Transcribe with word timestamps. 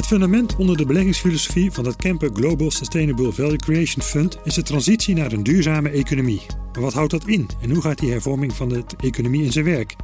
Het 0.00 0.08
fundament 0.08 0.56
onder 0.56 0.76
de 0.76 0.86
beleggingsfilosofie 0.86 1.70
van 1.70 1.86
het 1.86 1.96
Kempen 1.96 2.36
Global 2.36 2.70
Sustainable 2.70 3.32
Value 3.32 3.56
Creation 3.56 4.02
Fund 4.02 4.38
is 4.44 4.54
de 4.54 4.62
transitie 4.62 5.14
naar 5.14 5.32
een 5.32 5.42
duurzame 5.42 5.88
economie. 5.88 6.40
Maar 6.72 6.82
wat 6.82 6.92
houdt 6.92 7.10
dat 7.10 7.26
in 7.26 7.48
en 7.62 7.70
hoe 7.70 7.82
gaat 7.82 7.98
die 7.98 8.10
hervorming 8.10 8.54
van 8.54 8.68
de 8.68 8.84
economie 8.96 9.42
in 9.42 9.52
zijn 9.52 9.64
werk? 9.64 9.96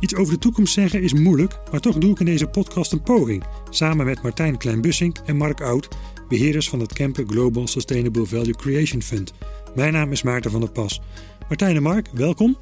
Iets 0.00 0.14
over 0.14 0.32
de 0.32 0.38
toekomst 0.38 0.72
zeggen 0.72 1.02
is 1.02 1.12
moeilijk, 1.12 1.58
maar 1.70 1.80
toch 1.80 1.98
doe 1.98 2.10
ik 2.10 2.18
in 2.18 2.24
deze 2.24 2.46
podcast 2.46 2.92
een 2.92 3.02
poging. 3.02 3.44
Samen 3.70 4.06
met 4.06 4.22
Martijn 4.22 4.56
Klein-Bussink 4.56 5.18
en 5.24 5.36
Mark 5.36 5.60
Oud, 5.60 5.88
beheerders 6.28 6.68
van 6.68 6.80
het 6.80 6.92
Kempen 6.92 7.28
Global 7.28 7.66
Sustainable 7.66 8.26
Value 8.26 8.56
Creation 8.56 9.02
Fund. 9.02 9.32
Mijn 9.74 9.92
naam 9.92 10.12
is 10.12 10.22
Maarten 10.22 10.50
van 10.50 10.60
der 10.60 10.70
Pas. 10.70 11.00
Martijn 11.48 11.76
en 11.76 11.82
Mark, 11.82 12.08
welkom. 12.12 12.56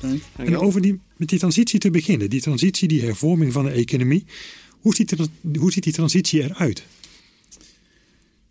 Dank. 0.00 0.22
En 0.36 0.58
over 0.58 0.80
die, 0.80 1.00
met 1.16 1.28
die 1.28 1.38
transitie 1.38 1.78
te 1.78 1.90
beginnen, 1.90 2.30
die 2.30 2.40
transitie, 2.40 2.88
die 2.88 3.02
hervorming 3.02 3.52
van 3.52 3.64
de 3.64 3.70
economie. 3.70 4.24
Hoe 4.86 4.94
ziet, 4.94 5.16
die, 5.16 5.60
hoe 5.60 5.72
ziet 5.72 5.82
die 5.82 5.92
transitie 5.92 6.42
eruit? 6.42 6.84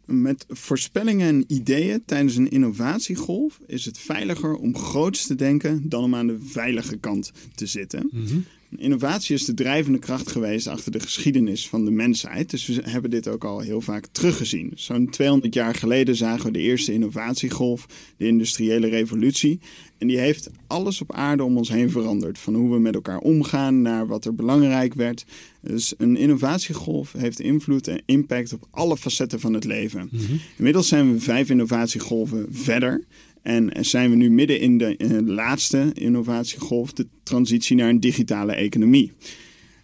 Met 0.05 0.45
voorspellingen 0.49 1.27
en 1.27 1.43
ideeën 1.47 2.03
tijdens 2.05 2.35
een 2.35 2.49
innovatiegolf 2.49 3.59
is 3.67 3.85
het 3.85 3.97
veiliger 3.97 4.55
om 4.55 4.77
groots 4.77 5.27
te 5.27 5.35
denken 5.35 5.89
dan 5.89 6.03
om 6.03 6.15
aan 6.15 6.27
de 6.27 6.37
veilige 6.41 6.97
kant 6.97 7.31
te 7.55 7.65
zitten. 7.65 8.09
Mhm. 8.11 8.37
Innovatie 8.79 9.35
is 9.35 9.45
de 9.45 9.53
drijvende 9.53 9.99
kracht 9.99 10.31
geweest 10.31 10.67
achter 10.67 10.91
de 10.91 10.99
geschiedenis 10.99 11.69
van 11.69 11.85
de 11.85 11.91
mensheid. 11.91 12.49
Dus 12.49 12.65
we 12.65 12.81
hebben 12.83 13.11
dit 13.11 13.27
ook 13.27 13.43
al 13.43 13.59
heel 13.59 13.81
vaak 13.81 14.07
teruggezien. 14.11 14.71
Zo'n 14.75 15.09
200 15.09 15.53
jaar 15.53 15.75
geleden 15.75 16.15
zagen 16.15 16.45
we 16.45 16.51
de 16.51 16.59
eerste 16.59 16.93
innovatiegolf, 16.93 17.85
de 18.17 18.27
industriële 18.27 18.87
revolutie. 18.87 19.59
En 19.97 20.07
die 20.07 20.17
heeft 20.17 20.49
alles 20.67 21.01
op 21.01 21.13
aarde 21.13 21.43
om 21.43 21.57
ons 21.57 21.69
heen 21.69 21.89
veranderd. 21.89 22.37
Van 22.37 22.55
hoe 22.55 22.71
we 22.71 22.79
met 22.79 22.95
elkaar 22.95 23.19
omgaan 23.19 23.81
naar 23.81 24.07
wat 24.07 24.25
er 24.25 24.35
belangrijk 24.35 24.93
werd. 24.93 25.25
Dus 25.61 25.93
een 25.97 26.17
innovatiegolf 26.17 27.11
heeft 27.17 27.39
invloed 27.39 27.87
en 27.87 28.01
impact 28.05 28.53
op 28.53 28.67
alle 28.71 28.97
facetten 28.97 29.39
van 29.39 29.53
het 29.53 29.63
leven. 29.63 30.09
Mhm. 30.11 30.23
Inmiddels 30.57 30.87
zijn 30.87 31.13
we 31.13 31.19
vijf 31.19 31.49
innovatiegolven 31.49 32.47
verder. 32.49 33.03
En 33.45 33.85
zijn 33.85 34.09
we 34.09 34.15
nu 34.15 34.29
midden 34.29 34.59
in 34.59 34.77
de, 34.77 34.95
in 34.97 35.07
de 35.07 35.23
laatste 35.33 35.91
innovatiegolf, 35.93 36.93
de 36.93 37.07
transitie 37.23 37.75
naar 37.75 37.89
een 37.89 37.99
digitale 37.99 38.51
economie. 38.53 39.11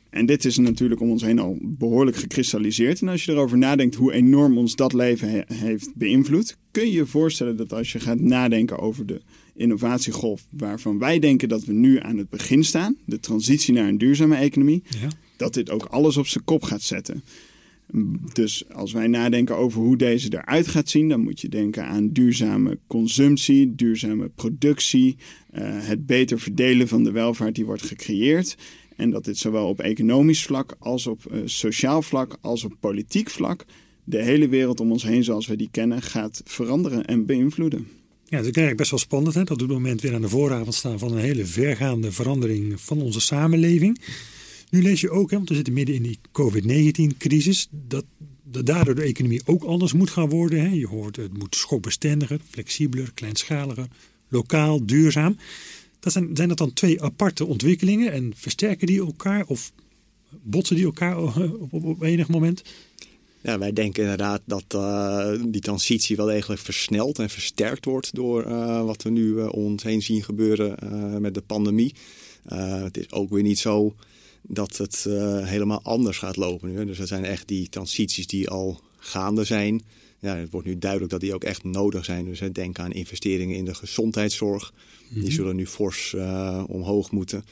En 0.09 0.25
dit 0.25 0.45
is 0.45 0.57
natuurlijk 0.57 1.01
om 1.01 1.09
ons 1.09 1.21
heen 1.21 1.39
al 1.39 1.57
behoorlijk 1.61 2.17
gekristalliseerd. 2.17 3.01
En 3.01 3.07
als 3.07 3.25
je 3.25 3.31
erover 3.31 3.57
nadenkt 3.57 3.95
hoe 3.95 4.13
enorm 4.13 4.57
ons 4.57 4.75
dat 4.75 4.93
leven 4.93 5.45
heeft 5.53 5.91
beïnvloed, 5.95 6.57
kun 6.71 6.85
je 6.85 6.91
je 6.91 7.05
voorstellen 7.05 7.55
dat 7.57 7.73
als 7.73 7.91
je 7.91 7.99
gaat 7.99 8.19
nadenken 8.19 8.79
over 8.79 9.05
de 9.05 9.21
innovatiegolf 9.55 10.45
waarvan 10.49 10.99
wij 10.99 11.19
denken 11.19 11.49
dat 11.49 11.65
we 11.65 11.73
nu 11.73 11.99
aan 11.99 12.17
het 12.17 12.29
begin 12.29 12.63
staan, 12.63 12.95
de 13.05 13.19
transitie 13.19 13.73
naar 13.73 13.87
een 13.87 13.97
duurzame 13.97 14.35
economie, 14.35 14.83
Ja. 15.01 15.07
dat 15.37 15.53
dit 15.53 15.69
ook 15.69 15.85
alles 15.85 16.17
op 16.17 16.27
zijn 16.27 16.43
kop 16.43 16.63
gaat 16.63 16.81
zetten. 16.81 17.23
Dus 18.33 18.69
als 18.69 18.91
wij 18.91 19.07
nadenken 19.07 19.57
over 19.57 19.81
hoe 19.81 19.97
deze 19.97 20.33
eruit 20.33 20.67
gaat 20.67 20.89
zien, 20.89 21.09
dan 21.09 21.19
moet 21.19 21.41
je 21.41 21.49
denken 21.49 21.85
aan 21.85 22.09
duurzame 22.09 22.79
consumptie, 22.87 23.75
duurzame 23.75 24.29
productie, 24.29 25.17
eh, 25.51 25.63
het 25.65 26.05
beter 26.05 26.39
verdelen 26.39 26.87
van 26.87 27.03
de 27.03 27.11
welvaart 27.11 27.55
die 27.55 27.65
wordt 27.65 27.81
gecreëerd. 27.81 28.57
En 28.95 29.09
dat 29.09 29.25
dit 29.25 29.37
zowel 29.37 29.67
op 29.67 29.79
economisch 29.79 30.43
vlak 30.43 30.75
als 30.79 31.07
op 31.07 31.25
eh, 31.25 31.39
sociaal 31.45 32.01
vlak 32.01 32.37
als 32.41 32.63
op 32.63 32.73
politiek 32.79 33.29
vlak 33.29 33.65
de 34.03 34.23
hele 34.23 34.47
wereld 34.47 34.79
om 34.79 34.91
ons 34.91 35.03
heen 35.03 35.23
zoals 35.23 35.47
we 35.47 35.55
die 35.55 35.69
kennen 35.71 36.01
gaat 36.01 36.41
veranderen 36.45 37.05
en 37.05 37.25
beïnvloeden. 37.25 37.87
Ja, 38.25 38.37
dat 38.37 38.45
is 38.45 38.51
eigenlijk 38.55 38.77
best 38.77 38.89
wel 38.89 38.99
spannend 38.99 39.35
hè, 39.35 39.43
dat 39.43 39.57
we 39.57 39.63
op 39.63 39.69
het 39.69 39.77
moment 39.77 40.01
weer 40.01 40.13
aan 40.13 40.21
de 40.21 40.29
vooravond 40.29 40.73
staan 40.73 40.99
van 40.99 41.11
een 41.11 41.17
hele 41.17 41.45
vergaande 41.45 42.11
verandering 42.11 42.81
van 42.81 43.01
onze 43.01 43.19
samenleving. 43.19 43.99
Nu 44.71 44.81
lees 44.81 45.01
je 45.01 45.09
ook, 45.09 45.29
hè, 45.29 45.35
want 45.35 45.49
we 45.49 45.55
zitten 45.55 45.73
midden 45.73 45.95
in 45.95 46.03
die 46.03 46.19
COVID-19-crisis, 46.31 47.67
dat, 47.71 48.05
daardoor 48.43 48.95
de 48.95 49.01
economie 49.01 49.41
ook 49.45 49.63
anders 49.63 49.93
moet 49.93 50.09
gaan 50.09 50.29
worden. 50.29 50.61
Hè. 50.61 50.67
Je 50.67 50.87
hoort 50.87 51.15
het 51.15 51.37
moet 51.37 51.55
schokbestendiger, 51.55 52.39
flexibeler, 52.49 53.11
kleinschaliger, 53.13 53.87
lokaal, 54.27 54.85
duurzaam. 54.85 55.37
Dat 55.99 56.13
zijn, 56.13 56.29
zijn 56.33 56.47
dat 56.47 56.57
dan 56.57 56.73
twee 56.73 57.01
aparte 57.01 57.45
ontwikkelingen 57.45 58.11
en 58.11 58.33
versterken 58.35 58.87
die 58.87 58.99
elkaar 58.99 59.45
of 59.45 59.71
botsen 60.41 60.75
die 60.75 60.85
elkaar 60.85 61.23
op, 61.23 61.73
op, 61.73 61.83
op 61.83 62.01
enig 62.01 62.27
moment? 62.27 62.61
Ja, 63.41 63.59
wij 63.59 63.73
denken 63.73 64.03
inderdaad 64.03 64.41
dat 64.45 64.65
uh, 64.75 65.33
die 65.47 65.61
transitie 65.61 66.15
wel 66.15 66.25
degelijk 66.25 66.61
versneld 66.61 67.19
en 67.19 67.29
versterkt 67.29 67.85
wordt 67.85 68.15
door 68.15 68.45
uh, 68.45 68.85
wat 68.85 69.03
we 69.03 69.09
nu 69.09 69.27
uh, 69.27 69.53
om 69.53 69.63
ons 69.63 69.83
heen 69.83 70.01
zien 70.01 70.23
gebeuren 70.23 70.77
met 71.21 71.33
de 71.33 71.41
pandemie. 71.41 71.93
het 72.45 72.97
is 72.97 73.11
ook 73.11 73.29
weer 73.29 73.43
niet 73.43 73.59
zo 73.59 73.95
dat 74.41 74.77
het 74.77 75.03
helemaal 75.43 75.81
anders 75.81 76.17
gaat 76.17 76.35
lopen 76.35 76.73
nu. 76.73 76.85
Dus 76.85 76.99
er 76.99 77.07
zijn 77.07 77.25
echt 77.25 77.47
die 77.47 77.69
transities 77.69 78.27
die 78.27 78.49
al 78.49 78.79
gaande 78.97 79.43
zijn. 79.43 79.81
Ja, 80.19 80.35
het 80.35 80.51
wordt 80.51 80.67
nu 80.67 80.77
duidelijk 80.77 81.11
dat 81.11 81.19
die 81.19 81.33
ook 81.33 81.43
echt 81.43 81.63
nodig 81.63 82.05
zijn. 82.05 82.25
Dus 82.25 82.39
hè, 82.39 82.51
denk 82.51 82.79
aan 82.79 82.91
investeringen 82.91 83.57
in 83.57 83.65
de 83.65 83.73
gezondheidszorg. 83.73 84.73
Die 85.13 85.31
zullen 85.31 85.55
nu 85.55 85.67
fors 85.67 86.15
omhoog 86.67 87.11
moeten. 87.11 87.43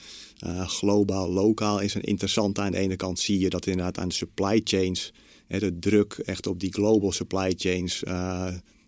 globaal, 0.66 1.32
lokaal 1.32 1.80
is 1.80 1.94
een 1.94 2.02
interessante. 2.02 2.62
Aan 2.62 2.72
de 2.72 2.78
ene 2.78 2.96
kant 2.96 3.20
zie 3.20 3.40
je 3.40 3.50
dat 3.50 3.66
inderdaad 3.66 3.98
aan 3.98 4.08
de 4.08 4.14
supply 4.14 4.62
chains 4.64 5.14
de 5.48 5.80
druk 5.80 6.14
echt 6.14 6.48
op 6.48 6.60
die 6.60 6.74
global 6.74 7.12
supply 7.12 7.54
chains 7.58 8.04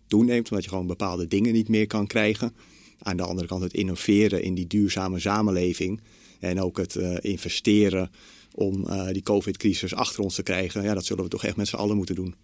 toeneemt, 0.06 0.50
omdat 0.50 0.64
je 0.64 0.70
gewoon 0.70 0.86
bepaalde 0.86 1.26
dingen 1.26 1.52
niet 1.52 1.68
meer 1.68 1.86
kan 1.86 2.06
krijgen. 2.06 2.54
Aan 2.98 3.16
de 3.16 3.22
andere 3.22 3.46
kant 3.48 3.62
het 3.62 3.74
innoveren 3.74 4.42
in 4.42 4.54
die 4.54 4.66
duurzame 4.66 5.18
samenleving 5.18 6.00
en 6.42 6.60
ook 6.60 6.76
het 6.76 6.94
uh, 6.94 7.16
investeren 7.20 8.10
om 8.54 8.86
uh, 8.86 9.08
die 9.08 9.22
COVID-crisis 9.22 9.94
achter 9.94 10.22
ons 10.22 10.34
te 10.34 10.42
krijgen. 10.42 10.82
Ja, 10.82 10.94
dat 10.94 11.04
zullen 11.04 11.24
we 11.24 11.30
toch 11.30 11.44
echt 11.44 11.56
met 11.56 11.68
z'n 11.68 11.76
allen 11.76 11.96
moeten 11.96 12.14
doen. 12.14 12.34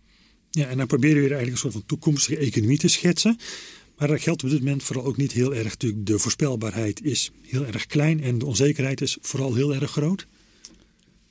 Ja, 0.50 0.66
en 0.68 0.76
dan 0.76 0.86
proberen 0.86 1.16
we 1.16 1.20
eigenlijk 1.20 1.52
een 1.52 1.58
soort 1.58 1.72
van 1.72 1.86
toekomstige 1.86 2.38
economie 2.38 2.78
te 2.78 2.88
schetsen. 2.88 3.36
Maar 3.96 4.08
dat 4.08 4.20
geldt 4.20 4.44
op 4.44 4.50
dit 4.50 4.58
moment 4.58 4.82
vooral 4.82 5.04
ook 5.04 5.16
niet 5.16 5.32
heel 5.32 5.54
erg. 5.54 5.64
Natuurlijk, 5.64 6.06
de 6.06 6.18
voorspelbaarheid 6.18 7.02
is 7.02 7.30
heel 7.42 7.66
erg 7.66 7.86
klein 7.86 8.22
en 8.22 8.38
de 8.38 8.46
onzekerheid 8.46 9.00
is 9.00 9.18
vooral 9.20 9.54
heel 9.54 9.74
erg 9.74 9.90
groot. 9.90 10.26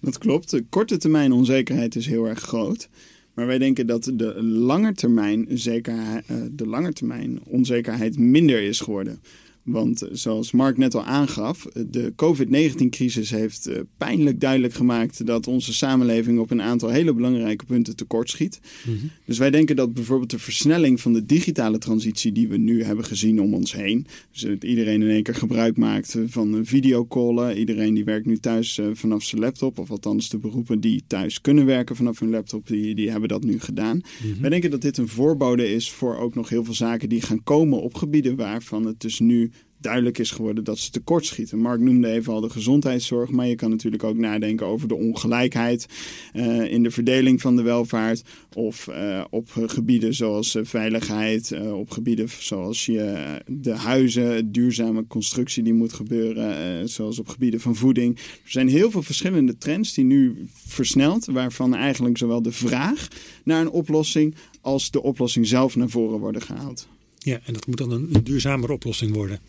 Dat 0.01 0.17
klopt. 0.17 0.49
De 0.49 0.66
korte 0.69 0.97
termijn 0.97 1.31
onzekerheid 1.31 1.95
is 1.95 2.05
heel 2.05 2.25
erg 2.25 2.39
groot. 2.39 2.89
Maar 3.34 3.47
wij 3.47 3.57
denken 3.57 3.88
dat 3.88 4.11
de 4.13 4.44
langetermijn, 4.44 5.47
zekerheid, 5.49 6.25
de 6.51 6.67
langetermijn 6.67 7.44
onzekerheid 7.44 8.17
minder 8.17 8.61
is 8.61 8.79
geworden. 8.79 9.22
Want 9.67 10.07
zoals 10.11 10.51
Mark 10.51 10.78
net 10.78 10.95
al 10.95 11.03
aangaf, 11.03 11.67
de 11.88 12.13
COVID-19-crisis 12.16 13.29
heeft 13.29 13.69
pijnlijk 13.97 14.39
duidelijk 14.39 14.73
gemaakt 14.73 15.25
dat 15.25 15.47
onze 15.47 15.73
samenleving 15.73 16.39
op 16.39 16.51
een 16.51 16.61
aantal 16.61 16.89
hele 16.89 17.13
belangrijke 17.13 17.66
punten 17.66 17.95
tekortschiet. 17.95 18.59
Mm-hmm. 18.85 19.09
Dus 19.25 19.38
wij 19.38 19.51
denken 19.51 19.75
dat 19.75 19.94
bijvoorbeeld 19.94 20.29
de 20.29 20.39
versnelling 20.39 21.01
van 21.01 21.13
de 21.13 21.25
digitale 21.25 21.78
transitie 21.78 22.31
die 22.31 22.47
we 22.47 22.57
nu 22.57 22.83
hebben 22.83 23.05
gezien 23.05 23.41
om 23.41 23.53
ons 23.53 23.73
heen, 23.73 24.07
dus 24.31 24.41
dat 24.41 24.63
iedereen 24.63 25.01
in 25.01 25.09
één 25.09 25.23
keer 25.23 25.35
gebruik 25.35 25.78
maakt 25.78 26.17
van 26.25 26.66
videocallen, 26.66 27.57
iedereen 27.57 27.94
die 27.94 28.03
werkt 28.03 28.25
nu 28.25 28.38
thuis 28.38 28.79
vanaf 28.94 29.23
zijn 29.23 29.41
laptop, 29.41 29.79
of 29.79 29.91
althans 29.91 30.29
de 30.29 30.38
beroepen 30.38 30.79
die 30.79 31.03
thuis 31.07 31.41
kunnen 31.41 31.66
werken 31.66 31.95
vanaf 31.95 32.19
hun 32.19 32.29
laptop, 32.29 32.67
die, 32.67 32.95
die 32.95 33.09
hebben 33.11 33.29
dat 33.29 33.44
nu 33.44 33.59
gedaan. 33.59 34.01
Mm-hmm. 34.23 34.41
Wij 34.41 34.49
denken 34.49 34.72
dat 34.72 34.81
dit 34.81 34.97
een 34.97 35.07
voorbode 35.07 35.72
is 35.73 35.91
voor 35.91 36.17
ook 36.17 36.35
nog 36.35 36.49
heel 36.49 36.63
veel 36.63 36.73
zaken 36.73 37.09
die 37.09 37.22
gaan 37.22 37.44
komen 37.44 37.81
op 37.81 37.94
gebieden 37.94 38.35
waarvan 38.35 38.85
het 38.85 39.01
dus 39.01 39.19
nu 39.19 39.51
duidelijk 39.77 40.17
is 40.17 40.31
geworden 40.31 40.63
dat 40.63 40.77
ze 40.77 40.91
tekortschieten. 40.91 41.59
Mark 41.59 41.79
noemde 41.79 42.07
even 42.07 42.33
al 42.33 42.41
de 42.41 42.49
gezondheidszorg, 42.49 43.29
maar 43.29 43.47
je 43.47 43.55
kan 43.55 43.69
natuurlijk 43.69 44.03
ook 44.03 44.17
nadenken 44.17 44.65
over 44.65 44.88
de 44.88 44.95
ongelijkheid 44.95 45.85
uh, 46.33 46.71
in 46.71 46.83
de 46.83 46.91
verdeling 46.91 47.41
van 47.41 47.55
de 47.55 47.61
welvaart 47.61 48.21
of 48.53 48.87
uh, 48.87 49.23
op 49.29 49.49
gebieden 49.53 50.13
zoals 50.13 50.55
uh, 50.55 50.66
veiligheid, 50.66 51.53
op 51.73 51.90
gebieden 51.90 52.29
zoals 52.40 52.85
je 52.85 53.25
de 53.46 53.75
huizen, 53.75 54.52
duurzame 54.52 55.07
constructie 55.07 55.63
die 55.63 55.73
moet 55.73 55.93
gebeuren, 55.93 56.90
zoals 56.90 57.19
op 57.19 57.28
gebieden 57.28 57.59
van 57.59 57.75
voeding. 57.75 58.16
Er 58.17 58.52
zijn 58.52 58.67
heel 58.67 58.91
veel 58.91 59.03
verschillende 59.03 59.57
trends 59.57 59.93
die 59.93 60.05
nu 60.05 60.47
versneld, 60.53 61.25
waarvan 61.25 61.75
eigenlijk 61.75 62.17
zowel 62.17 62.41
de 62.41 62.52
vraag 62.52 63.07
naar 63.43 63.61
een 63.61 63.69
oplossing 63.69 64.35
als 64.61 64.91
de 64.91 65.03
oplossing 65.03 65.47
zelf 65.47 65.75
naar 65.75 65.90
voren 65.90 66.19
worden 66.19 66.41
gehaald. 66.41 66.87
Ja, 67.17 67.40
en 67.46 67.53
dat 67.53 67.67
moet 67.67 67.78
dan 67.78 67.91
een 67.91 68.23
duurzamere 68.23 68.73
oplossing 68.73 69.13
worden 69.13 69.40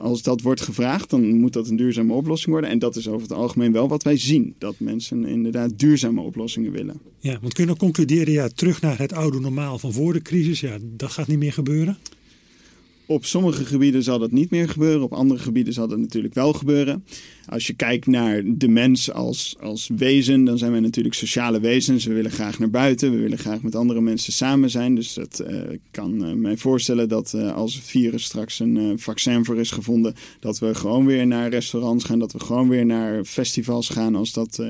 als 0.00 0.22
dat 0.22 0.40
wordt 0.40 0.60
gevraagd, 0.60 1.10
dan 1.10 1.38
moet 1.38 1.52
dat 1.52 1.68
een 1.68 1.76
duurzame 1.76 2.12
oplossing 2.12 2.52
worden. 2.52 2.70
En 2.70 2.78
dat 2.78 2.96
is 2.96 3.08
over 3.08 3.22
het 3.22 3.32
algemeen 3.32 3.72
wel 3.72 3.88
wat 3.88 4.02
wij 4.02 4.16
zien. 4.16 4.54
Dat 4.58 4.74
mensen 4.78 5.24
inderdaad 5.24 5.78
duurzame 5.78 6.20
oplossingen 6.20 6.72
willen. 6.72 7.00
Ja, 7.18 7.38
want 7.40 7.52
kun 7.52 7.62
je 7.62 7.68
dan 7.68 7.78
concluderen, 7.78 8.32
ja, 8.32 8.48
terug 8.48 8.80
naar 8.80 8.98
het 8.98 9.12
oude 9.12 9.40
normaal 9.40 9.78
van 9.78 9.92
voor 9.92 10.12
de 10.12 10.22
crisis, 10.22 10.60
ja, 10.60 10.78
dat 10.82 11.10
gaat 11.10 11.26
niet 11.26 11.38
meer 11.38 11.52
gebeuren? 11.52 11.98
Op 13.06 13.24
sommige 13.24 13.64
gebieden 13.64 14.02
zal 14.02 14.18
dat 14.18 14.30
niet 14.30 14.50
meer 14.50 14.68
gebeuren. 14.68 15.02
Op 15.02 15.12
andere 15.12 15.40
gebieden 15.40 15.72
zal 15.72 15.88
dat 15.88 15.98
natuurlijk 15.98 16.34
wel 16.34 16.52
gebeuren. 16.52 17.04
Als 17.46 17.66
je 17.66 17.72
kijkt 17.72 18.06
naar 18.06 18.42
de 18.46 18.68
mens 18.68 19.12
als, 19.12 19.56
als 19.60 19.90
wezen, 19.96 20.44
dan 20.44 20.58
zijn 20.58 20.70
wij 20.70 20.80
natuurlijk 20.80 21.14
sociale 21.14 21.60
wezens. 21.60 22.04
We 22.04 22.14
willen 22.14 22.30
graag 22.30 22.58
naar 22.58 22.70
buiten. 22.70 23.10
We 23.10 23.18
willen 23.18 23.38
graag 23.38 23.62
met 23.62 23.74
andere 23.74 24.00
mensen 24.00 24.32
samen 24.32 24.70
zijn. 24.70 24.94
Dus 24.94 25.14
dat 25.14 25.44
uh, 25.50 25.60
kan 25.90 26.28
uh, 26.28 26.32
mij 26.32 26.56
voorstellen 26.56 27.08
dat 27.08 27.32
uh, 27.36 27.54
als 27.54 27.74
het 27.74 27.84
virus 27.84 28.24
straks 28.24 28.60
een 28.60 28.98
vaccin 28.98 29.44
voor 29.44 29.58
is 29.58 29.70
gevonden, 29.70 30.14
dat 30.40 30.58
we 30.58 30.74
gewoon 30.74 31.06
weer 31.06 31.26
naar 31.26 31.50
restaurants 31.50 32.04
gaan. 32.04 32.18
Dat 32.18 32.32
we 32.32 32.40
gewoon 32.40 32.68
weer 32.68 32.86
naar 32.86 33.24
festivals 33.24 33.88
gaan 33.88 34.14
als 34.14 34.32
dat 34.32 34.60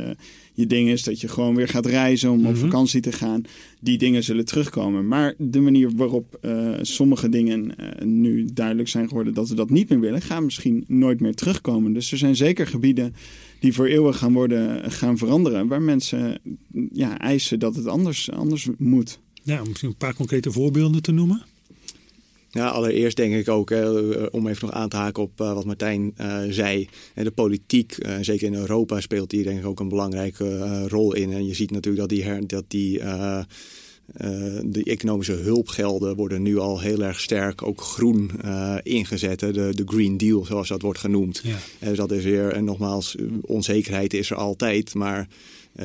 je 0.54 0.66
ding 0.66 0.88
is 0.88 1.02
dat 1.02 1.20
je 1.20 1.28
gewoon 1.28 1.54
weer 1.54 1.68
gaat 1.68 1.86
reizen 1.86 2.30
om 2.30 2.46
op 2.46 2.52
Mhm. 2.52 2.60
vakantie 2.60 3.00
te 3.00 3.12
gaan. 3.12 3.42
Die 3.80 3.98
dingen 3.98 4.22
zullen 4.22 4.44
terugkomen. 4.44 5.08
Maar 5.08 5.34
de 5.38 5.60
manier 5.60 5.90
waarop 5.96 6.38
eh, 6.40 6.70
sommige 6.82 7.28
dingen 7.28 7.76
eh, 7.76 8.04
nu 8.06 8.46
duidelijk 8.54 8.88
zijn 8.88 9.08
geworden 9.08 9.34
dat 9.34 9.48
we 9.48 9.54
dat 9.54 9.70
niet 9.70 9.88
meer 9.88 10.00
willen, 10.00 10.22
gaan 10.22 10.44
misschien 10.44 10.84
nooit 10.86 11.20
meer 11.20 11.34
terugkomen. 11.34 11.92
Dus 11.92 12.12
er 12.12 12.18
zijn 12.18 12.36
zeker 12.36 12.61
gebieden 12.66 13.14
die 13.60 13.72
voor 13.72 13.86
eeuwig 13.86 14.18
gaan 14.18 14.32
worden 14.32 14.90
gaan 14.90 15.18
veranderen, 15.18 15.66
waar 15.66 15.82
mensen 15.82 16.38
ja, 16.92 17.18
eisen 17.18 17.58
dat 17.58 17.76
het 17.76 17.86
anders, 17.86 18.30
anders 18.30 18.68
moet. 18.78 19.18
Ja, 19.42 19.60
om 19.60 19.68
misschien 19.68 19.88
een 19.88 19.96
paar 19.96 20.14
concrete 20.14 20.52
voorbeelden 20.52 21.02
te 21.02 21.12
noemen. 21.12 21.44
Ja, 22.52 22.68
allereerst 22.68 23.16
denk 23.16 23.34
ik 23.34 23.48
ook, 23.48 23.70
hè, 23.70 24.12
eh, 24.14 24.26
om 24.30 24.46
even 24.46 24.66
nog 24.66 24.74
aan 24.74 24.88
te 24.88 24.96
haken 24.96 25.22
op 25.22 25.40
eh, 25.40 25.52
wat 25.52 25.64
Martijn 25.64 26.12
eh, 26.16 26.40
zei. 26.48 26.88
En 27.14 27.24
de 27.24 27.30
politiek, 27.30 27.92
eh, 27.92 28.16
zeker 28.20 28.46
in 28.46 28.54
Europa, 28.54 29.00
speelt 29.00 29.32
hier 29.32 29.44
denk 29.44 29.58
ik 29.58 29.66
ook 29.66 29.80
een 29.80 29.88
belangrijke 29.88 30.88
rol 30.88 31.14
in. 31.14 31.32
En 31.32 31.46
je 31.46 31.54
ziet 31.54 31.70
natuurlijk 31.70 32.00
dat 32.00 32.08
die, 32.08 32.24
her, 32.24 32.46
dat 32.46 32.64
die, 32.68 33.00
eh, 34.12 34.58
die 34.64 34.84
economische 34.84 35.32
hulpgelden 35.32 36.16
worden 36.16 36.42
nu 36.42 36.58
al 36.58 36.80
heel 36.80 37.02
erg 37.02 37.20
sterk 37.20 37.62
ook 37.62 37.80
groen 37.80 38.30
eh, 38.40 38.76
ingezet. 38.82 39.40
Hè. 39.40 39.52
De, 39.52 39.74
de 39.74 39.82
Green 39.86 40.16
Deal, 40.16 40.44
zoals 40.44 40.68
dat 40.68 40.82
wordt 40.82 40.98
genoemd. 40.98 41.40
Ja. 41.44 41.56
Eh, 41.78 41.88
Dus 41.88 41.96
dat 41.96 42.10
is 42.12 42.24
weer, 42.24 42.52
en 42.52 42.64
nogmaals, 42.64 43.16
onzekerheid 43.40 44.14
is 44.14 44.30
er 44.30 44.36
altijd. 44.36 44.94
Maar 44.94 45.28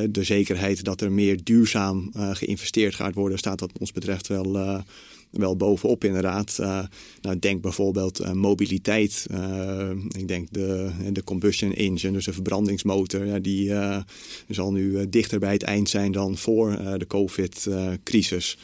de 0.10 0.24
zekerheid 0.24 0.84
dat 0.84 1.02
er 1.02 1.12
meer 1.12 1.44
duurzaam 1.44 2.12
geïnvesteerd 2.14 2.96
gaat 2.96 3.14
worden, 3.14 3.38
staat 3.38 3.60
wat 3.60 3.72
ons 3.80 3.92
betreft 3.92 4.28
wel, 4.28 4.84
wel 5.32 5.56
bovenop 5.56 6.04
inderdaad. 6.04 6.58
Eh, 6.60 6.84
nou, 7.22 7.40
denk 7.40 7.62
bijvoorbeeld 7.62 8.20
eh, 8.20 8.32
mobiliteit. 8.32 9.26
Eh, 9.32 9.90
ik 10.10 10.28
denk 10.28 10.48
de, 10.52 10.92
de 11.12 11.24
combustion 11.24 11.74
engine, 11.74 12.14
dus 12.14 12.26
de 12.26 12.34
verbrandingsmotor, 12.34 13.26
ja, 13.26 13.40
die 13.40 13.72
zal 14.50 14.72
nu 14.72 15.10
dichter 15.10 15.40
bij 15.40 15.54
het 15.54 15.64
eind 15.64 15.90
zijn 15.90 16.12
dan 16.12 16.38
voor 16.38 16.80
de 16.98 17.08
COVID-crisis. 17.08 18.58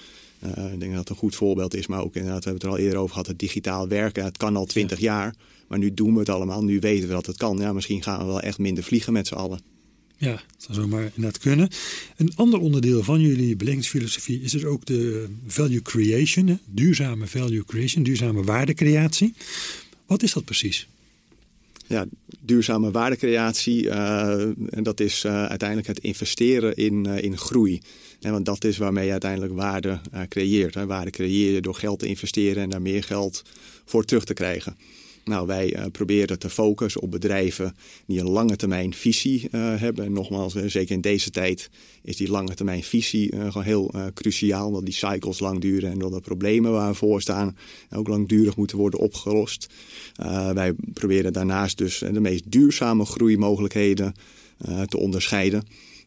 ik 0.73 0.79
denk 0.79 0.93
dat 0.93 0.95
dat 0.95 1.09
een 1.09 1.15
goed 1.15 1.35
voorbeeld 1.35 1.75
is, 1.75 1.87
maar 1.87 2.03
ook 2.03 2.15
inderdaad, 2.15 2.43
we 2.43 2.49
hebben 2.49 2.69
het 2.69 2.71
er 2.71 2.79
al 2.79 2.85
eerder 2.85 2.99
over 2.99 3.11
gehad, 3.11 3.27
het 3.27 3.39
digitaal 3.39 3.87
werken. 3.87 4.23
Het 4.23 4.37
kan 4.37 4.55
al 4.55 4.65
twintig 4.65 4.99
jaar, 4.99 5.35
maar 5.67 5.79
nu 5.79 5.93
doen 5.93 6.13
we 6.13 6.19
het 6.19 6.29
allemaal. 6.29 6.63
Nu 6.63 6.79
weten 6.79 7.07
we 7.07 7.13
dat 7.13 7.25
het 7.25 7.37
kan. 7.37 7.57
Ja, 7.57 7.73
misschien 7.73 8.03
gaan 8.03 8.19
we 8.19 8.25
wel 8.25 8.41
echt 8.41 8.57
minder 8.57 8.83
vliegen 8.83 9.13
met 9.13 9.27
z'n 9.27 9.35
allen. 9.35 9.72
Ja, 10.23 10.31
dat 10.31 10.41
zou 10.57 10.73
zomaar 10.73 11.03
inderdaad 11.03 11.37
kunnen. 11.37 11.69
Een 12.17 12.31
ander 12.35 12.59
onderdeel 12.59 13.03
van 13.03 13.21
jullie 13.21 13.55
beleggingsfilosofie 13.55 14.41
is 14.41 14.51
dus 14.51 14.65
ook 14.65 14.85
de 14.85 15.27
value 15.47 15.81
creation, 15.81 16.59
duurzame 16.65 17.27
value 17.27 17.65
creation, 17.65 18.03
duurzame 18.03 18.43
waardecreatie. 18.43 19.33
Wat 20.05 20.23
is 20.23 20.33
dat 20.33 20.45
precies? 20.45 20.87
Ja, 21.87 22.05
duurzame 22.39 22.91
waardecreatie, 22.91 23.89
eh, 23.89 24.41
en 24.69 24.83
dat 24.83 24.99
is 24.99 25.23
eh, 25.23 25.45
uiteindelijk 25.45 25.87
het 25.87 25.99
investeren 25.99 26.75
in, 26.75 27.05
eh, 27.05 27.23
in 27.23 27.37
groei. 27.37 27.81
Want 28.19 28.45
dat 28.45 28.63
is 28.63 28.77
waarmee 28.77 29.05
je 29.05 29.11
uiteindelijk 29.11 29.53
waarde 29.53 29.99
creëert. 30.29 30.73
Hè. 30.73 30.85
Waarde 30.85 31.11
creëer 31.11 31.53
je 31.53 31.61
door 31.61 31.75
geld 31.75 31.99
te 31.99 32.07
investeren 32.07 32.63
en 32.63 32.69
daar 32.69 32.81
meer 32.81 33.03
geld 33.03 33.43
voor 33.85 34.05
terug 34.05 34.23
te 34.25 34.33
krijgen. 34.33 34.77
Nou, 35.23 35.47
wij 35.47 35.73
eh, 35.73 35.85
proberen 35.91 36.39
te 36.39 36.49
focussen 36.49 37.01
op 37.01 37.11
bedrijven 37.11 37.75
die 38.05 38.19
een 38.19 38.29
lange 38.29 38.55
termijn 38.55 38.93
visie 38.93 39.47
eh, 39.51 39.79
hebben. 39.79 40.05
En 40.05 40.13
nogmaals, 40.13 40.55
eh, 40.55 40.63
zeker 40.67 40.95
in 40.95 41.01
deze 41.01 41.29
tijd 41.29 41.69
is 42.01 42.17
die 42.17 42.29
lange 42.29 42.53
termijn 42.53 42.83
visie 42.83 43.31
gewoon 43.35 43.63
heel 43.63 43.93
cruciaal. 44.13 44.67
Omdat 44.67 44.85
die 44.85 44.93
cycles 44.93 45.39
lang 45.39 45.61
duren 45.61 45.91
en 45.91 45.99
doordat 45.99 46.19
de 46.19 46.29
problemen 46.29 46.71
waar 46.71 46.95
voor 46.95 47.21
staan 47.21 47.57
ook 47.91 48.07
langdurig 48.07 48.55
moeten 48.55 48.77
worden 48.77 48.99
opgelost. 48.99 49.73
Wij 50.53 50.73
proberen 50.93 51.33
daarnaast 51.33 51.77
dus 51.77 51.97
de 51.97 52.19
meest 52.19 52.51
duurzame 52.51 53.05
groeimogelijkheden 53.05 54.13
te 54.85 54.97
onderscheiden. 54.97 55.63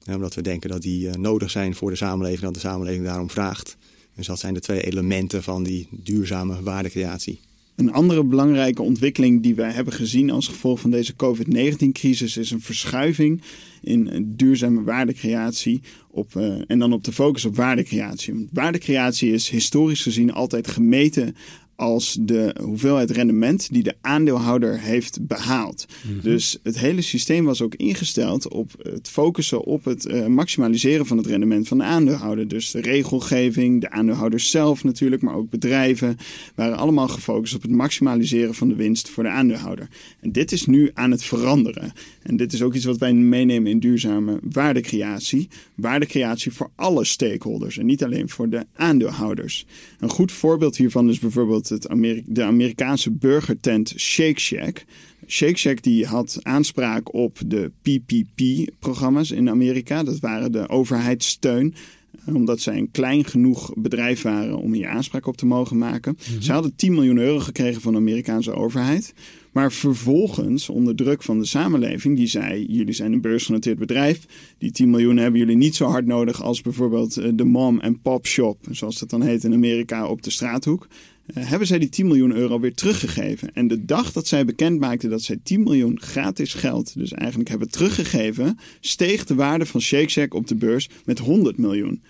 Omdat 0.06 0.34
we 0.34 0.42
denken 0.42 0.70
dat 0.70 0.82
die 0.82 1.08
nodig 1.08 1.50
zijn 1.50 1.74
voor 1.74 1.90
de 1.90 1.96
samenleving, 1.96 2.42
dat 2.42 2.54
de 2.54 2.60
samenleving 2.60 3.04
daarom 3.04 3.30
vraagt. 3.30 3.76
Dus 4.16 4.26
dat 4.26 4.38
zijn 4.38 4.54
de 4.54 4.60
twee 4.60 4.80
elementen 4.80 5.42
van 5.42 5.62
die 5.62 5.88
duurzame 5.90 6.62
waardecreatie. 6.62 7.40
Een 7.76 7.92
andere 7.92 8.24
belangrijke 8.24 8.82
ontwikkeling 8.82 9.42
die 9.42 9.54
wij 9.54 9.70
hebben 9.70 9.92
gezien 9.92 10.30
als 10.30 10.48
gevolg 10.48 10.80
van 10.80 10.90
deze 10.90 11.16
COVID-19-crisis 11.16 12.36
is 12.36 12.50
een 12.50 12.60
verschuiving 12.60 13.42
in 13.82 14.32
duurzame 14.36 14.82
waardecreatie 14.82 15.80
op, 16.10 16.34
uh, 16.36 16.62
en 16.66 16.78
dan 16.78 16.92
op 16.92 17.04
de 17.04 17.12
focus 17.12 17.44
op 17.44 17.56
waardecreatie. 17.56 18.48
Waardecreatie 18.52 19.32
is 19.32 19.48
historisch 19.48 20.02
gezien 20.02 20.32
altijd 20.32 20.68
gemeten 20.68 21.36
als 21.76 22.16
de 22.20 22.54
hoeveelheid 22.62 23.10
rendement 23.10 23.68
die 23.72 23.82
de 23.82 23.94
aandeelhouder 24.00 24.80
heeft 24.80 25.26
behaald. 25.26 25.86
Mm-hmm. 26.06 26.20
Dus 26.20 26.58
het 26.62 26.78
hele 26.78 27.02
systeem 27.02 27.44
was 27.44 27.62
ook 27.62 27.74
ingesteld 27.74 28.48
op 28.48 28.70
het 28.82 29.08
focussen 29.08 29.64
op 29.64 29.84
het 29.84 30.04
uh, 30.04 30.26
maximaliseren 30.26 31.06
van 31.06 31.16
het 31.16 31.26
rendement 31.26 31.68
van 31.68 31.78
de 31.78 31.84
aandeelhouder. 31.84 32.48
Dus 32.48 32.70
de 32.70 32.80
regelgeving, 32.80 33.80
de 33.80 33.90
aandeelhouders 33.90 34.50
zelf 34.50 34.84
natuurlijk, 34.84 35.22
maar 35.22 35.34
ook 35.34 35.50
bedrijven 35.50 36.16
waren 36.54 36.76
allemaal 36.76 37.08
gefocust 37.08 37.54
op 37.54 37.62
het 37.62 37.70
maximaliseren 37.70 38.54
van 38.54 38.68
de 38.68 38.74
winst 38.74 39.08
voor 39.08 39.22
de 39.22 39.28
aandeelhouder. 39.28 39.88
En 40.20 40.32
dit 40.32 40.52
is 40.52 40.66
nu 40.66 40.90
aan 40.94 41.10
het 41.10 41.24
veranderen. 41.24 41.92
En 42.26 42.36
dit 42.36 42.52
is 42.52 42.62
ook 42.62 42.74
iets 42.74 42.84
wat 42.84 42.98
wij 42.98 43.14
meenemen 43.14 43.70
in 43.70 43.78
duurzame 43.78 44.38
waardecreatie. 44.42 45.48
Waardecreatie 45.74 46.52
voor 46.52 46.70
alle 46.74 47.04
stakeholders 47.04 47.78
en 47.78 47.86
niet 47.86 48.04
alleen 48.04 48.28
voor 48.28 48.48
de 48.48 48.66
aandeelhouders. 48.74 49.66
Een 49.98 50.08
goed 50.08 50.32
voorbeeld 50.32 50.76
hiervan 50.76 51.08
is 51.08 51.18
bijvoorbeeld 51.18 51.68
het 51.68 51.88
de 52.26 52.42
Amerikaanse 52.42 53.10
burgertent 53.10 53.94
Shake 53.96 54.40
Shack. 54.40 54.84
Shake 55.26 55.56
Shack 55.56 55.82
die 55.82 56.06
had 56.06 56.38
aanspraak 56.42 57.14
op 57.14 57.38
de 57.46 57.70
PPP-programma's 57.82 59.30
in 59.30 59.50
Amerika. 59.50 60.02
Dat 60.02 60.18
waren 60.18 60.52
de 60.52 60.68
overheidssteun 60.68 61.74
omdat 62.24 62.60
zij 62.60 62.76
een 62.76 62.90
klein 62.90 63.24
genoeg 63.24 63.72
bedrijf 63.76 64.22
waren 64.22 64.58
om 64.58 64.72
hier 64.72 64.88
aanspraak 64.88 65.26
op 65.26 65.36
te 65.36 65.46
mogen 65.46 65.78
maken. 65.78 66.16
Mm-hmm. 66.18 66.42
Ze 66.42 66.52
hadden 66.52 66.76
10 66.76 66.94
miljoen 66.94 67.18
euro 67.18 67.38
gekregen 67.38 67.80
van 67.80 67.92
de 67.92 67.98
Amerikaanse 67.98 68.52
overheid. 68.52 69.14
Maar 69.52 69.72
vervolgens, 69.72 70.68
onder 70.68 70.96
druk 70.96 71.22
van 71.22 71.38
de 71.38 71.44
samenleving, 71.44 72.16
die 72.16 72.26
zei: 72.26 72.66
Jullie 72.68 72.94
zijn 72.94 73.12
een 73.12 73.20
beursgenoteerd 73.20 73.78
bedrijf. 73.78 74.26
Die 74.58 74.70
10 74.70 74.90
miljoen 74.90 75.16
hebben 75.16 75.40
jullie 75.40 75.56
niet 75.56 75.76
zo 75.76 75.86
hard 75.86 76.06
nodig 76.06 76.42
als 76.42 76.60
bijvoorbeeld 76.60 77.38
de 77.38 77.44
mom- 77.44 77.80
en 77.80 78.00
pop 78.00 78.26
shop, 78.26 78.58
zoals 78.70 78.98
dat 78.98 79.10
dan 79.10 79.22
heet 79.22 79.44
in 79.44 79.52
Amerika, 79.52 80.06
op 80.06 80.22
de 80.22 80.30
straathoek. 80.30 80.86
Hebben 81.34 81.66
zij 81.66 81.78
die 81.78 81.88
10 81.88 82.06
miljoen 82.06 82.32
euro 82.32 82.60
weer 82.60 82.74
teruggegeven. 82.74 83.54
En 83.54 83.68
de 83.68 83.84
dag 83.84 84.12
dat 84.12 84.26
zij 84.26 84.44
bekend 84.44 84.80
maakten 84.80 85.10
dat 85.10 85.22
zij 85.22 85.38
10 85.42 85.62
miljoen 85.62 86.00
gratis 86.00 86.54
geld, 86.54 86.94
dus 86.94 87.12
eigenlijk 87.12 87.48
hebben 87.48 87.70
teruggegeven, 87.70 88.58
steeg 88.80 89.24
de 89.24 89.34
waarde 89.34 89.66
van 89.66 89.80
Shake 89.80 90.10
Shack 90.10 90.34
op 90.34 90.46
de 90.46 90.54
beurs 90.54 90.88
met 91.04 91.18
100 91.18 91.58
miljoen. 91.58 92.02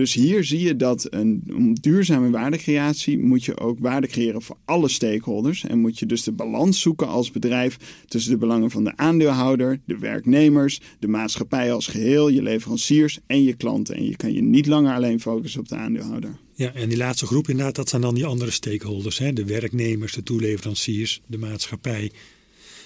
Dus 0.00 0.14
hier 0.14 0.44
zie 0.44 0.60
je 0.60 0.76
dat 0.76 1.06
een, 1.10 1.42
duurzame 1.80 2.30
waardecreatie 2.30 3.18
moet 3.18 3.44
je 3.44 3.58
ook 3.58 3.78
waarde 3.78 4.06
creëren 4.06 4.42
voor 4.42 4.56
alle 4.64 4.88
stakeholders. 4.88 5.64
En 5.64 5.78
moet 5.78 5.98
je 5.98 6.06
dus 6.06 6.22
de 6.22 6.32
balans 6.32 6.80
zoeken 6.80 7.08
als 7.08 7.30
bedrijf 7.30 7.76
tussen 8.08 8.32
de 8.32 8.38
belangen 8.38 8.70
van 8.70 8.84
de 8.84 8.96
aandeelhouder, 8.96 9.80
de 9.84 9.98
werknemers, 9.98 10.80
de 10.98 11.08
maatschappij 11.08 11.72
als 11.72 11.86
geheel, 11.86 12.28
je 12.28 12.42
leveranciers 12.42 13.18
en 13.26 13.42
je 13.42 13.54
klanten. 13.54 13.94
En 13.94 14.04
je 14.04 14.16
kan 14.16 14.32
je 14.32 14.42
niet 14.42 14.66
langer 14.66 14.94
alleen 14.94 15.20
focussen 15.20 15.60
op 15.60 15.68
de 15.68 15.76
aandeelhouder. 15.76 16.38
Ja, 16.54 16.74
en 16.74 16.88
die 16.88 16.98
laatste 16.98 17.26
groep 17.26 17.48
inderdaad, 17.48 17.74
dat 17.74 17.88
zijn 17.88 18.02
dan 18.02 18.14
die 18.14 18.26
andere 18.26 18.50
stakeholders. 18.50 19.18
Hè? 19.18 19.32
De 19.32 19.44
werknemers, 19.44 20.12
de 20.12 20.22
toeleveranciers, 20.22 21.22
de 21.26 21.38
maatschappij. 21.38 22.10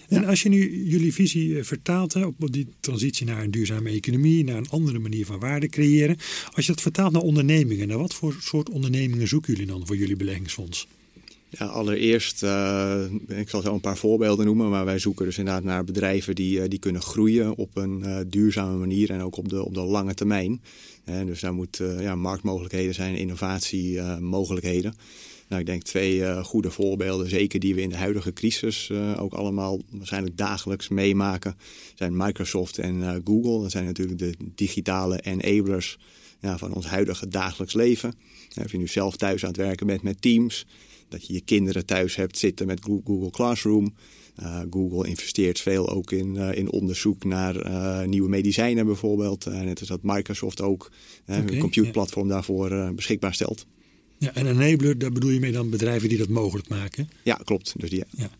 En 0.09 0.21
ja. 0.21 0.29
als 0.29 0.43
je 0.43 0.49
nu 0.49 0.89
jullie 0.89 1.15
visie 1.15 1.65
vertaalt 1.65 2.13
hè, 2.13 2.25
op 2.25 2.53
die 2.53 2.67
transitie 2.81 3.27
naar 3.27 3.43
een 3.43 3.51
duurzame 3.51 3.91
economie, 3.91 4.45
naar 4.45 4.57
een 4.57 4.71
andere 4.71 4.99
manier 4.99 5.27
van 5.27 5.39
waarde 5.39 5.69
creëren. 5.69 6.17
Als 6.53 6.67
je 6.67 6.73
dat 6.73 6.83
vertaalt 6.83 7.13
naar 7.13 7.23
ondernemingen, 7.23 7.89
naar 7.89 7.99
wat 7.99 8.15
voor 8.15 8.37
soort 8.41 8.71
ondernemingen 8.71 9.29
zoeken 9.29 9.53
jullie 9.53 9.69
dan 9.69 9.87
voor 9.87 9.97
jullie 9.97 10.17
beleggingsfonds? 10.17 10.87
Ja, 11.59 11.67
allereerst, 11.67 12.43
uh, 12.43 13.05
ik 13.29 13.49
zal 13.49 13.63
zo 13.63 13.75
een 13.75 13.81
paar 13.81 13.97
voorbeelden 13.97 14.47
noemen, 14.47 14.71
maar 14.71 14.85
wij 14.85 14.99
zoeken 14.99 15.25
dus 15.25 15.39
inderdaad 15.39 15.65
naar 15.65 15.85
bedrijven 15.85 16.35
die, 16.35 16.59
uh, 16.59 16.65
die 16.69 16.79
kunnen 16.79 17.03
groeien 17.03 17.57
op 17.57 17.77
een 17.77 18.01
uh, 18.05 18.19
duurzame 18.27 18.77
manier 18.77 19.11
en 19.11 19.21
ook 19.21 19.37
op 19.37 19.49
de, 19.49 19.65
op 19.65 19.75
de 19.75 19.81
lange 19.81 20.15
termijn. 20.15 20.63
En 21.05 21.27
dus 21.27 21.41
daar 21.41 21.55
moeten 21.55 22.03
ja, 22.03 22.15
marktmogelijkheden 22.15 22.95
zijn, 22.95 23.17
innovatiemogelijkheden. 23.17 24.95
Nou, 25.49 25.61
ik 25.61 25.67
denk 25.67 25.83
twee 25.83 26.17
uh, 26.17 26.45
goede 26.45 26.71
voorbeelden, 26.71 27.29
zeker 27.29 27.61
die 27.61 27.75
we 27.75 27.81
in 27.81 27.89
de 27.89 27.97
huidige 27.97 28.33
crisis 28.33 28.89
uh, 28.93 29.23
ook 29.23 29.33
allemaal 29.33 29.81
waarschijnlijk 29.91 30.37
dagelijks 30.37 30.89
meemaken, 30.89 31.57
zijn 31.95 32.17
Microsoft 32.17 32.79
en 32.79 32.97
uh, 32.97 33.15
Google. 33.25 33.63
Dat 33.63 33.71
zijn 33.71 33.85
natuurlijk 33.85 34.19
de 34.19 34.35
digitale 34.55 35.21
enablers 35.21 35.99
ja, 36.41 36.59
van 36.59 36.75
ons 36.75 36.87
huidige 36.87 37.29
dagelijks 37.29 37.75
leven. 37.75 38.15
Of 38.63 38.73
je 38.73 38.79
nu 38.79 38.87
zelf 38.87 39.17
thuis 39.17 39.43
aan 39.43 39.49
het 39.49 39.57
werken 39.57 39.87
bent 39.87 40.03
met 40.03 40.23
Teams, 40.23 40.67
dat 41.09 41.27
je 41.27 41.33
je 41.33 41.41
kinderen 41.41 41.87
thuis 41.87 42.17
hebt 42.17 42.39
zitten 42.39 42.67
met 42.67 42.85
Google 42.85 43.31
Classroom. 43.31 43.95
Uh, 44.43 44.61
Google 44.71 45.09
investeert 45.09 45.61
veel 45.61 45.89
ook 45.89 46.13
in, 46.13 46.35
uh, 46.35 46.53
in 46.55 46.73
onderzoek 46.73 47.25
naar 47.25 47.67
uh, 47.67 48.03
nieuwe 48.03 48.29
medicijnen 48.29 48.87
bijvoorbeeld. 48.87 49.45
net 49.45 49.81
als 49.81 49.89
dat 49.89 50.03
Microsoft 50.03 50.61
ook 50.61 50.91
okay, 51.29 51.39
een 51.39 51.59
computerplatform 51.59 52.27
ja. 52.27 52.33
daarvoor 52.33 52.95
beschikbaar 52.95 53.35
stelt. 53.35 53.67
Ja, 54.19 54.35
en 54.35 54.47
enabler, 54.47 54.99
daar 54.99 55.13
bedoel 55.13 55.31
je 55.31 55.41
mee 55.41 55.53
dan 55.53 55.71
bedrijven 55.71 56.09
die 56.09 56.19
dat 56.19 56.29
mogelijk 56.29 56.69
maken? 56.69 57.09
Ja, 57.23 57.35
klopt. 57.45 57.75
Dus 57.77 57.91
die, 57.91 58.05
ja. 58.17 58.31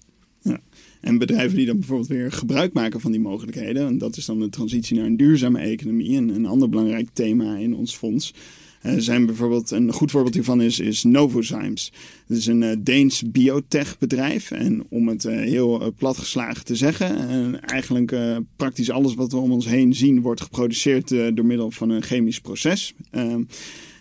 Ja. 0.43 0.61
En 1.01 1.19
bedrijven 1.19 1.57
die 1.57 1.67
dan 1.67 1.79
bijvoorbeeld 1.79 2.09
weer 2.09 2.33
gebruik 2.33 2.73
maken 2.73 3.01
van 3.01 3.11
die 3.11 3.21
mogelijkheden, 3.21 3.87
en 3.87 3.99
dat 3.99 4.17
is 4.17 4.25
dan 4.25 4.41
de 4.41 4.49
transitie 4.49 4.97
naar 4.97 5.07
een 5.07 5.17
duurzame 5.17 5.59
economie, 5.59 6.17
en 6.17 6.29
een 6.29 6.47
ander 6.47 6.69
belangrijk 6.69 7.09
thema 7.13 7.57
in 7.57 7.75
ons 7.75 7.97
fonds. 7.97 8.35
Uh, 8.83 8.95
zijn 8.97 9.27
bijvoorbeeld, 9.27 9.71
een 9.71 9.93
goed 9.93 10.11
voorbeeld 10.11 10.35
hiervan 10.35 10.63
is, 10.63 10.81
is 10.81 11.03
Novozymes. 11.03 11.93
Dat 12.27 12.39
is 12.39 12.47
een 12.47 12.63
uh, 12.63 12.71
Deens 12.79 13.23
biotech-bedrijf. 13.31 14.51
En 14.51 14.87
om 14.89 15.09
het 15.09 15.25
uh, 15.25 15.37
heel 15.37 15.95
platgeslagen 15.97 16.65
te 16.65 16.77
zeggen, 16.77 17.61
eigenlijk 17.61 18.17
praktisch 18.57 18.91
alles 18.91 19.15
wat 19.15 19.33
we 19.33 19.39
om 19.39 19.53
ons 19.53 19.67
heen 19.67 19.95
zien, 19.95 20.21
wordt 20.21 20.41
geproduceerd 20.41 21.09
door 21.09 21.45
middel 21.45 21.71
van 21.71 21.91
een 21.91 22.03
chemisch 22.03 22.41
proces. 22.41 22.95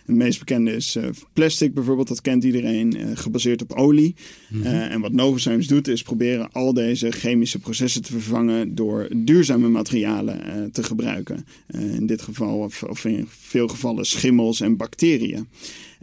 Het 0.06 0.16
meest 0.16 0.38
bekende 0.38 0.72
is 0.72 0.96
uh, 0.96 1.04
plastic 1.32 1.74
bijvoorbeeld, 1.74 2.08
dat 2.08 2.20
kent 2.20 2.44
iedereen, 2.44 2.96
uh, 2.96 3.06
gebaseerd 3.14 3.62
op 3.62 3.72
olie. 3.72 4.14
Mm 4.48 4.62
en 4.64 5.00
wat 5.00 5.12
Novozymes 5.12 5.66
doet, 5.66 5.88
is 5.88 6.02
proberen 6.02 6.52
al 6.52 6.72
deze 6.72 7.10
chemische 7.10 7.58
processen 7.58 8.02
te 8.02 8.12
vervangen 8.12 8.74
door 8.74 9.08
duurzame 9.16 9.68
materialen 9.68 10.70
te 10.72 10.82
gebruiken. 10.82 11.46
in 11.66 12.06
dit 12.06 12.22
geval, 12.22 12.58
of, 12.58 12.82
of, 12.82 13.04
in 13.04 13.26
veel 13.28 13.68
gevallen, 13.68 14.04
schimmels 14.04 14.60
en 14.60 14.76
bacteriën. 14.76 15.48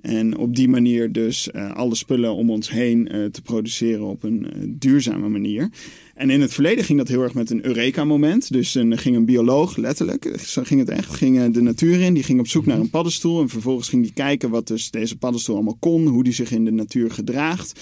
En 0.01 0.37
op 0.37 0.55
die 0.55 0.69
manier 0.69 1.11
dus 1.11 1.53
alle 1.53 1.95
spullen 1.95 2.35
om 2.35 2.49
ons 2.49 2.69
heen 2.69 3.29
te 3.31 3.41
produceren 3.41 4.05
op 4.05 4.23
een 4.23 4.47
duurzame 4.79 5.29
manier. 5.29 5.69
En 6.15 6.29
in 6.29 6.41
het 6.41 6.53
verleden 6.53 6.83
ging 6.83 6.97
dat 6.97 7.07
heel 7.07 7.21
erg 7.21 7.33
met 7.33 7.49
een 7.49 7.65
Eureka-moment. 7.65 8.51
Dus 8.51 8.71
dan 8.71 8.97
ging 8.97 9.15
een 9.15 9.25
bioloog, 9.25 9.77
letterlijk, 9.77 10.35
zo 10.45 10.63
ging 10.63 10.79
het 10.79 10.89
echt, 10.89 11.13
ging 11.13 11.53
de 11.53 11.61
natuur 11.61 12.01
in. 12.01 12.13
Die 12.13 12.23
ging 12.23 12.39
op 12.39 12.47
zoek 12.47 12.65
naar 12.65 12.79
een 12.79 12.89
paddenstoel. 12.89 13.41
En 13.41 13.49
vervolgens 13.49 13.89
ging 13.89 14.03
die 14.03 14.13
kijken 14.13 14.49
wat 14.49 14.67
dus 14.67 14.91
deze 14.91 15.17
paddenstoel 15.17 15.55
allemaal 15.55 15.77
kon. 15.79 16.07
Hoe 16.07 16.23
die 16.23 16.33
zich 16.33 16.51
in 16.51 16.65
de 16.65 16.71
natuur 16.71 17.11
gedraagt. 17.11 17.79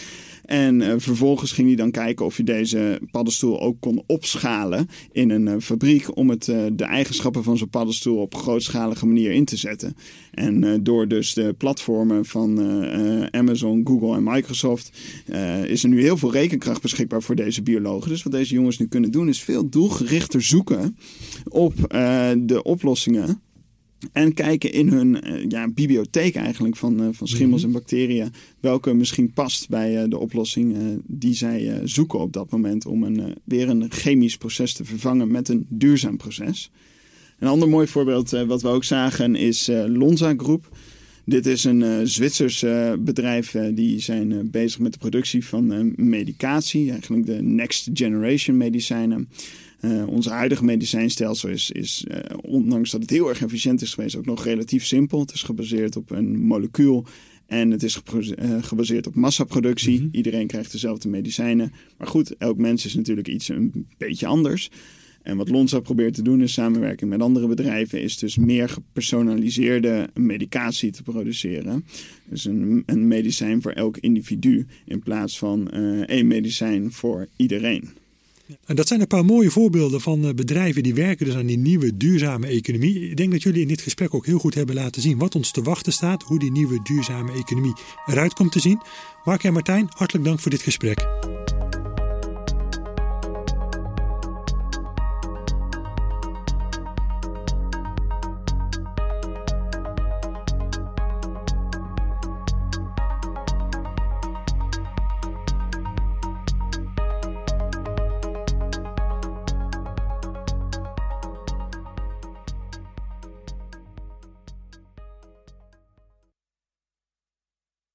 En 0.50 0.82
uh, 0.82 0.94
vervolgens 0.98 1.52
ging 1.52 1.68
hij 1.68 1.76
dan 1.76 1.92
kijken 1.92 2.26
of 2.26 2.38
je 2.38 2.44
deze 2.44 3.02
paddenstoel 3.12 3.62
ook 3.62 3.80
kon 3.80 4.04
opschalen 4.08 4.88
in 5.12 5.30
een 5.30 5.48
uh, 5.48 5.56
fabriek 5.60 6.18
om 6.18 6.30
het, 6.30 6.48
uh, 6.48 6.66
de 6.74 6.84
eigenschappen 6.84 7.44
van 7.44 7.58
zo'n 7.58 7.70
paddenstoel 7.70 8.18
op 8.18 8.36
grootschalige 8.36 9.06
manier 9.06 9.32
in 9.32 9.46
te 9.46 9.58
zetten. 9.58 9.96
En 10.32 10.84
door 10.84 11.08
dus 11.08 11.34
de 11.34 11.56
platformen 11.58 12.26
van 12.26 12.60
Amazon, 13.32 13.82
Google 13.88 14.16
en 14.16 14.24
Microsoft 14.24 14.98
is 15.66 15.84
er 15.84 15.90
nu 15.90 16.02
heel 16.02 16.18
veel 16.18 16.32
rekenkracht 16.32 16.82
beschikbaar 16.82 17.22
voor 17.22 17.36
deze 17.36 17.62
biologen. 17.62 18.10
Dus 18.10 18.24
wat 18.24 18.34
deze 18.34 18.54
jongens 18.54 18.78
nu 18.78 18.88
kunnen 18.88 19.12
doen 19.12 19.30
is 19.30 19.44
veel 19.44 19.70
doelgerichter 19.70 20.42
zoeken 20.42 20.98
op 21.48 21.74
de 22.38 22.60
oplossingen 22.64 23.42
en 24.12 24.34
kijken 24.34 24.72
in 24.72 24.88
hun 24.88 25.28
uh, 25.28 25.46
ja, 25.50 25.68
bibliotheek 25.68 26.36
eigenlijk 26.36 26.76
van, 26.76 27.02
uh, 27.02 27.08
van 27.12 27.28
schimmels 27.28 27.62
mhm. 27.62 27.70
en 27.70 27.80
bacteriën. 27.80 28.34
Welke 28.60 28.94
misschien 28.94 29.32
past 29.32 29.70
bij 29.70 30.04
uh, 30.04 30.10
de 30.10 30.18
oplossing 30.18 30.76
die 31.06 31.34
zij 31.34 31.82
zoeken 31.84 32.20
op 32.20 32.34
dat 32.34 32.52
moment. 32.52 32.86
Om 32.86 33.04
een, 33.04 33.36
weer 33.44 33.70
een 33.70 33.86
chemisch 33.90 34.38
proces 34.38 34.74
te 34.74 34.86
vervangen 34.86 35.32
met 35.32 35.50
een 35.50 35.66
duurzaam 35.70 36.18
proces. 36.18 36.72
Een 37.40 37.48
ander 37.48 37.70
mooi 37.70 37.88
voorbeeld 37.88 38.30
wat 38.30 38.62
we 38.62 38.68
ook 38.68 38.84
zagen 38.84 39.36
is 39.36 39.70
Lonza 39.88 40.34
Groep. 40.38 40.78
Dit 41.26 41.46
is 41.46 41.64
een 41.64 42.08
Zwitsers 42.08 42.66
bedrijf. 43.00 43.56
die 43.74 44.00
zijn 44.00 44.50
bezig 44.52 44.80
met 44.80 44.94
de 44.94 45.00
productie 45.00 45.46
van 45.46 45.94
medicatie. 45.96 46.90
Eigenlijk 46.92 47.26
de 47.26 47.42
next 47.42 47.90
generation 47.94 48.58
medicijnen. 48.58 49.30
Uh, 49.82 50.08
onze 50.08 50.30
huidige 50.30 50.64
medicijnstelsel 50.64 51.50
is, 51.50 51.72
is 51.72 52.06
uh, 52.08 52.18
ondanks 52.42 52.92
dat 52.92 53.02
het 53.02 53.10
heel 53.10 53.30
erg 53.30 53.42
efficiënt 53.42 53.82
is 53.82 53.94
geweest, 53.94 54.16
ook 54.16 54.26
nog 54.26 54.44
relatief 54.44 54.86
simpel. 54.86 55.20
Het 55.20 55.34
is 55.34 55.44
gebaseerd 55.44 55.96
op 55.96 56.12
een 56.12 56.40
molecuul 56.40 57.06
en 57.46 57.72
het 57.72 57.84
is 57.84 58.02
uh, 58.14 58.64
gebaseerd 58.64 59.08
op 59.08 59.16
massaproductie. 59.16 60.02
Mm 60.02 60.10
Iedereen 60.12 60.48
krijgt 60.48 60.72
dezelfde 60.72 61.10
medicijnen. 61.10 61.72
Maar 61.98 62.08
goed, 62.08 62.38
elk 62.38 62.58
mens 62.58 62.86
is 62.86 62.96
natuurlijk 62.96 63.28
iets 63.28 63.50
een 63.50 63.88
beetje 63.98 64.26
anders. 64.26 64.70
En 65.22 65.38
wat 65.38 65.50
Lonza 65.50 65.80
probeert 65.80 66.14
te 66.14 66.22
doen 66.22 66.42
in 66.42 66.50
samenwerking 66.50 67.10
met 67.10 67.22
andere 67.22 67.48
bedrijven, 67.48 68.02
is 68.02 68.18
dus 68.18 68.38
meer 68.38 68.70
gepersonaliseerde 68.70 70.10
medicatie 70.14 70.92
te 70.92 71.04
produceren. 71.04 71.86
Dus 72.30 72.46
een, 72.46 72.84
een 72.86 73.08
medicijn 73.08 73.62
voor 73.62 73.72
elk 73.72 73.98
individu 73.98 74.66
in 74.86 75.00
plaats 75.00 75.38
van 75.38 75.70
één 76.06 76.28
medicijn 76.28 76.92
voor 76.92 77.28
iedereen. 77.36 77.99
En 78.66 78.76
dat 78.76 78.88
zijn 78.88 79.02
een 79.02 79.08
paar 79.08 79.26
mooie 79.26 79.50
voorbeelden 79.50 80.02
van 80.02 80.26
eh, 80.26 80.34
bedrijven 80.34 80.84
die 80.84 80.94
werken 80.94 81.26
dus 81.26 81.36
aan 81.36 81.46
die 81.46 81.58
nieuwe 81.58 81.98
duurzame 81.98 82.48
economie. 82.48 83.10
Ik 83.10 83.18
denk 83.18 83.32
dat 83.32 83.44
jullie 83.44 83.62
in 83.62 83.68
dit 83.68 83.82
gesprek 83.82 84.14
ook 84.14 84.26
heel 84.26 84.40
goed 84.40 84.54
hebben 84.54 84.76
laten 84.76 85.02
zien 85.02 85.18
wat 85.18 85.36
ons 85.36 85.52
te 85.52 85.62
wachten 85.62 85.94
staat, 85.94 86.24
hoe 86.24 86.40
die 86.40 86.52
nieuwe 86.52 86.80
duurzame 86.84 87.32
economie 87.32 87.74
eruit 88.06 88.34
komt 88.34 88.52
te 88.52 88.60
zien. 88.60 88.82
Mark 89.24 89.44
en 89.44 89.54
Martijn, 89.54 89.88
hartelijk 89.90 90.26
dank 90.26 90.40
voor 90.40 90.52
dit 90.52 90.62
gesprek. 90.62 91.08